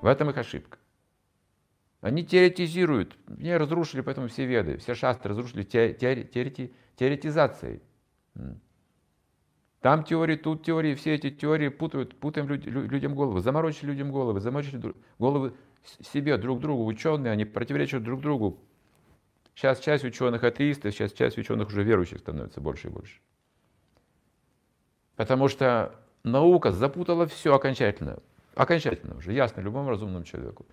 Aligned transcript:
В 0.00 0.06
этом 0.06 0.30
их 0.30 0.38
ошибка. 0.38 0.78
Они 2.00 2.24
теоретизируют. 2.24 3.16
Мне 3.26 3.56
разрушили 3.56 4.00
поэтому 4.00 4.28
все 4.28 4.46
веды, 4.46 4.78
все 4.78 4.94
шастры 4.94 5.30
разрушили 5.30 5.64
теорети, 5.64 6.72
теоретизацией. 6.96 7.82
Там 9.80 10.04
теории, 10.04 10.36
тут 10.36 10.64
теории, 10.64 10.94
все 10.94 11.14
эти 11.14 11.30
теории 11.30 11.68
путают, 11.68 12.18
путаем 12.18 12.48
люд, 12.48 12.64
людям 12.66 13.14
головы, 13.14 13.40
заморочили 13.40 13.90
людям 13.90 14.12
головы, 14.12 14.40
заморочили 14.40 14.94
головы 15.18 15.54
себе, 16.02 16.36
друг 16.36 16.60
другу, 16.60 16.84
ученые, 16.84 17.32
они 17.32 17.46
противоречат 17.46 18.02
друг 18.02 18.20
другу. 18.20 18.60
Сейчас 19.54 19.80
часть 19.80 20.04
ученых 20.04 20.44
атеисты, 20.44 20.90
сейчас 20.90 21.12
часть 21.12 21.38
ученых 21.38 21.68
уже 21.68 21.82
верующих 21.82 22.18
становится 22.18 22.60
больше 22.60 22.88
и 22.88 22.90
больше. 22.90 23.20
Потому 25.16 25.48
что 25.48 25.94
наука 26.24 26.72
запутала 26.72 27.26
все 27.26 27.54
окончательно. 27.54 28.22
Окончательно 28.60 29.16
уже, 29.16 29.32
ясно 29.32 29.62
любому 29.62 29.88
разумному 29.88 30.22
человеку. 30.22 30.66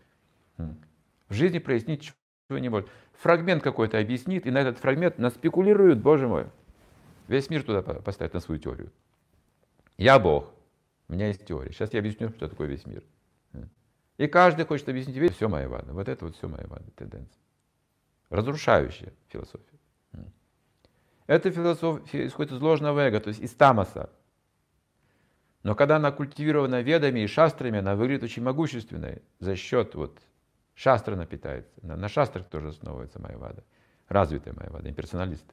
В 0.57 1.33
жизни 1.33 1.59
прояснить 1.59 2.03
чего 2.49 2.59
не 2.59 2.67
может. 2.67 2.89
Фрагмент 3.13 3.63
какой-то 3.63 3.97
объяснит, 3.97 4.45
и 4.45 4.51
на 4.51 4.57
этот 4.57 4.77
фрагмент 4.77 5.17
наспекулируют, 5.19 5.99
боже 5.99 6.27
мой. 6.27 6.47
Весь 7.29 7.49
мир 7.49 7.63
туда 7.63 7.81
поставит 7.81 8.33
на 8.33 8.41
свою 8.41 8.59
теорию. 8.59 8.91
Я 9.97 10.19
Бог. 10.19 10.51
У 11.07 11.13
меня 11.13 11.27
есть 11.27 11.45
теория. 11.45 11.71
Сейчас 11.71 11.93
я 11.93 11.99
объясню, 11.99 12.27
что 12.31 12.49
такое 12.49 12.67
весь 12.67 12.85
мир. 12.85 13.03
И 14.17 14.27
каждый 14.27 14.65
хочет 14.65 14.89
объяснить 14.89 15.15
весь, 15.15 15.31
все 15.31 15.47
моя 15.47 15.69
вада. 15.69 15.93
Вот 15.93 16.09
это 16.09 16.25
вот 16.25 16.35
все 16.35 16.49
моя 16.49 16.67
вада, 16.67 16.91
тенденция. 16.93 17.39
Разрушающая 18.29 19.13
философия. 19.29 19.79
Эта 21.25 21.51
философия 21.51 22.27
исходит 22.27 22.51
из 22.51 22.59
ложного 22.59 22.99
эго, 22.99 23.21
то 23.21 23.29
есть 23.29 23.39
из 23.39 23.53
тамаса. 23.53 24.09
Но 25.67 25.75
когда 25.75 25.97
она 25.97 26.13
культивирована 26.13 26.79
ведами 26.79 27.19
и 27.19 27.27
шастрами, 27.27 27.79
она 27.79 27.97
выглядит 27.97 28.23
очень 28.23 28.41
могущественной 28.41 29.21
за 29.39 29.57
счет 29.57 29.95
вот 29.95 30.17
шастры 30.75 31.17
напитается. 31.17 31.73
На, 31.81 31.97
на 31.97 32.07
шастрах 32.07 32.47
тоже 32.47 32.69
основывается 32.69 33.21
майвада. 33.21 33.65
Развитая 34.07 34.53
майвада, 34.53 34.89
имперсоналист. 34.89 35.43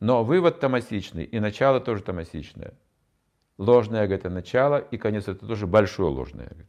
Но 0.00 0.22
вывод 0.22 0.60
томасичный 0.60 1.24
и 1.24 1.40
начало 1.40 1.80
тоже 1.80 2.02
томасичное. 2.02 2.74
Ложное 3.56 4.04
эго– 4.04 4.14
это 4.16 4.28
начало, 4.28 4.76
и 4.76 4.98
конец– 4.98 5.22
это 5.26 5.46
тоже 5.46 5.66
большое 5.66 6.10
ложное 6.10 6.44
эго. 6.44 6.66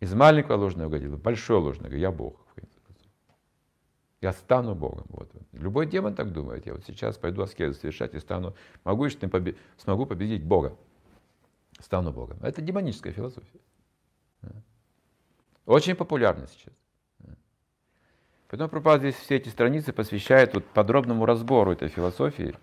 Из 0.00 0.14
маленького 0.14 0.56
ложного 0.56 0.96
эго 0.96 1.18
большое 1.18 1.60
ложное 1.60 1.90
эго. 1.90 1.98
Я 1.98 2.10
Бог. 2.10 2.45
Я 4.20 4.32
стану 4.32 4.74
Богом. 4.74 5.04
Вот. 5.08 5.30
Любой 5.52 5.86
демон 5.86 6.14
так 6.14 6.32
думает. 6.32 6.66
Я 6.66 6.72
вот 6.72 6.84
сейчас 6.86 7.18
пойду 7.18 7.42
аскезу 7.42 7.78
совершать 7.78 8.14
и 8.14 8.18
стану 8.18 8.54
могущественным, 8.84 9.30
побе- 9.30 9.56
смогу 9.76 10.06
победить 10.06 10.42
Бога. 10.42 10.76
Стану 11.80 12.12
Богом. 12.12 12.38
Это 12.42 12.62
демоническая 12.62 13.12
философия. 13.12 13.60
Очень 15.66 15.94
популярна 15.94 16.46
сейчас. 16.46 16.72
Поэтому 18.48 18.70
Пропад 18.70 19.00
здесь 19.00 19.16
все 19.16 19.36
эти 19.36 19.48
страницы 19.48 19.92
посвящает 19.92 20.54
вот 20.54 20.64
подробному 20.66 21.26
разбору 21.26 21.72
этой 21.72 21.88
философии. 21.88 22.56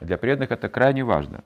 Для 0.00 0.18
преданных 0.18 0.50
это 0.50 0.68
крайне 0.68 1.04
важно. 1.04 1.44